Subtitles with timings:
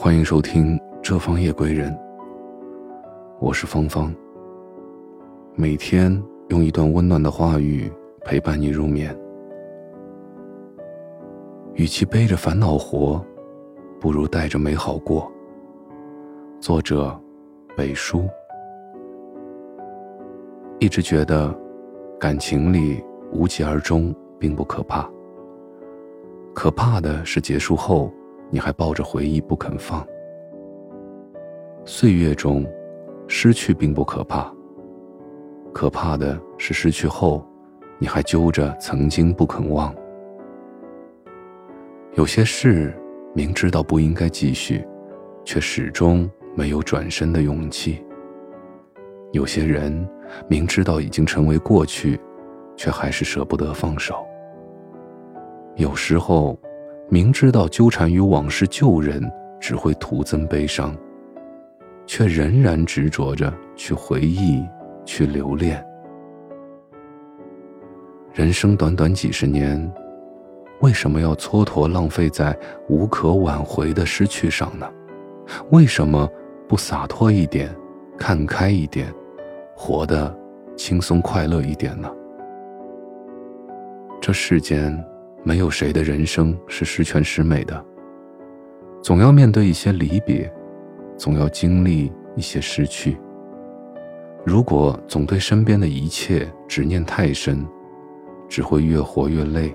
[0.00, 1.90] 欢迎收听《这方夜归人》，
[3.40, 4.14] 我是芳芳。
[5.56, 7.90] 每天用一段温暖的话语
[8.24, 9.12] 陪伴你入眠。
[11.74, 13.20] 与其背着烦恼活，
[13.98, 15.28] 不如带着美好过。
[16.60, 17.12] 作者：
[17.76, 18.28] 北叔。
[20.78, 21.52] 一直觉得，
[22.20, 23.02] 感情里
[23.32, 25.10] 无疾而终并不可怕，
[26.54, 28.12] 可怕的是结束后。
[28.50, 30.06] 你还抱着回忆不肯放。
[31.84, 32.66] 岁月中，
[33.26, 34.50] 失去并不可怕。
[35.72, 37.46] 可怕的是失去后，
[37.98, 39.94] 你还揪着曾经不肯忘。
[42.14, 42.94] 有些事
[43.34, 44.86] 明知道不应该继续，
[45.44, 48.04] 却始终没有转身的勇气。
[49.32, 50.08] 有些人
[50.48, 52.18] 明知道已经成为过去，
[52.76, 54.26] 却还是舍不得放手。
[55.76, 56.58] 有时候。
[57.10, 59.22] 明知道纠缠于往事旧人
[59.58, 60.94] 只会徒增悲伤，
[62.06, 64.62] 却仍然执着着去回忆、
[65.06, 65.82] 去留恋。
[68.34, 69.90] 人生短短几十年，
[70.80, 72.56] 为什么要蹉跎浪费在
[72.90, 74.86] 无可挽回的失去上呢？
[75.70, 76.28] 为什么
[76.68, 77.74] 不洒脱一点、
[78.18, 79.10] 看开一点，
[79.74, 80.36] 活得
[80.76, 82.10] 轻松快乐一点呢？
[84.20, 85.02] 这世间。
[85.42, 87.84] 没有谁的人生是十全十美的，
[89.02, 90.52] 总要面对一些离别，
[91.16, 93.16] 总要经历一些失去。
[94.44, 97.66] 如果总对身边的一切执念太深，
[98.48, 99.74] 只会越活越累。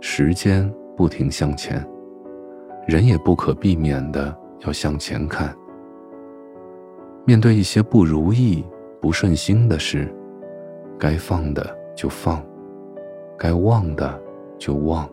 [0.00, 1.84] 时间不停向前，
[2.86, 5.54] 人也不可避免的要向前看。
[7.24, 8.64] 面对一些不如意、
[9.00, 10.12] 不顺心的事，
[10.98, 12.44] 该放的就放。
[13.38, 14.20] 该忘的
[14.58, 15.08] 就忘，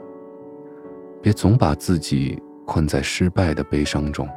[1.22, 4.28] 别总把自己困在失败的悲伤中。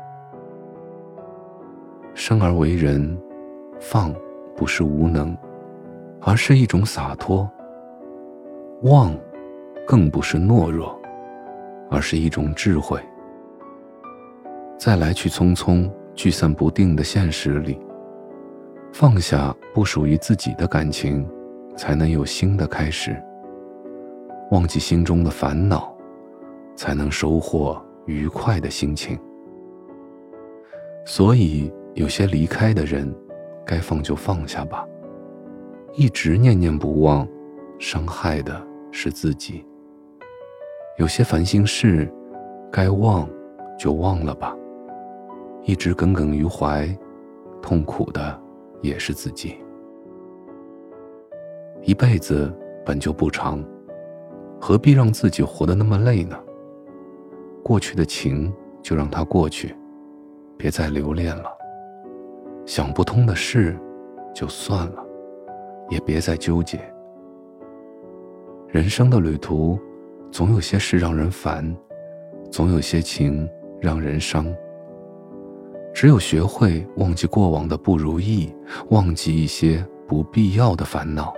[2.14, 3.18] 生而为人，
[3.80, 4.14] 放
[4.56, 5.36] 不是无能，
[6.20, 7.46] 而是一种洒脱；
[8.82, 9.14] 忘，
[9.86, 10.98] 更不是懦弱，
[11.90, 13.00] 而是一种智慧。
[14.78, 17.78] 在来去匆匆、聚散不定的现实里，
[18.92, 21.26] 放下不属于自己的感情，
[21.76, 23.16] 才能有新的开始。
[24.52, 25.96] 忘记心中的烦恼，
[26.76, 29.18] 才能收获愉快的心情。
[31.06, 33.10] 所以，有些离开的人，
[33.64, 34.86] 该放就放下吧。
[35.94, 37.26] 一直念念不忘，
[37.78, 39.64] 伤害的是自己。
[40.98, 42.06] 有些烦心事，
[42.70, 43.26] 该忘
[43.78, 44.54] 就忘了吧。
[45.62, 46.86] 一直耿耿于怀，
[47.62, 48.38] 痛苦的
[48.82, 49.56] 也是自己。
[51.80, 53.58] 一辈子本就不长。
[54.64, 56.38] 何必让自己活得那么累呢？
[57.64, 59.74] 过去的情就让它过去，
[60.56, 61.50] 别再留恋了。
[62.64, 63.76] 想不通的事
[64.32, 65.04] 就算了，
[65.90, 66.78] 也别再纠结。
[68.68, 69.76] 人生的旅途，
[70.30, 71.76] 总有些事让人烦，
[72.48, 73.50] 总有些情
[73.80, 74.46] 让人伤。
[75.92, 78.54] 只有学会忘记过往的不如意，
[78.90, 81.34] 忘记一些不必要的烦恼，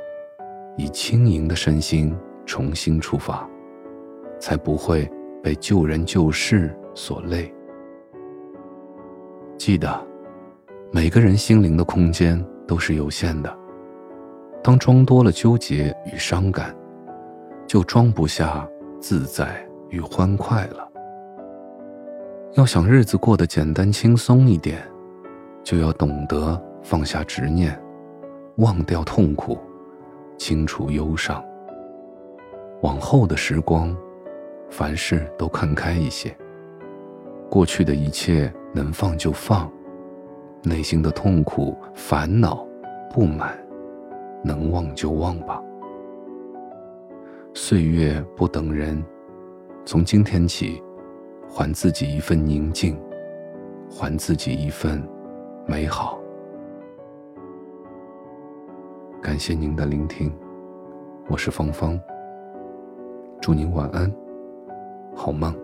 [0.77, 2.15] 以轻盈的身心。
[2.47, 3.49] 重新出发，
[4.39, 5.11] 才不会
[5.43, 7.53] 被旧人旧事所累。
[9.57, 10.01] 记得，
[10.93, 13.55] 每个人心灵的空间都是有限的。
[14.63, 16.75] 当装多了纠结与伤感，
[17.67, 18.67] 就装不下
[19.01, 20.91] 自在与欢快了。
[22.55, 24.83] 要想日子过得简单轻松一点，
[25.63, 27.79] 就要懂得放下执念，
[28.57, 29.59] 忘掉痛苦，
[30.39, 31.45] 清除忧伤。
[32.85, 33.97] 往后的时光，
[34.69, 36.37] 凡事都看开一些。
[37.51, 39.73] 过去的一切能放就放，
[40.63, 42.69] 内心的痛苦、烦恼、
[43.11, 43.59] 不满，
[44.45, 45.63] 能忘就忘吧。
[47.55, 49.03] 岁月不等人，
[49.87, 50.83] 从今天起，
[51.49, 53.01] 还自己一份宁静，
[53.91, 55.03] 还自己一份
[55.67, 56.21] 美好。
[59.23, 60.31] 感谢您的聆听，
[61.31, 61.99] 我是芳芳。
[63.45, 64.11] 祝您晚安，
[65.15, 65.64] 好梦。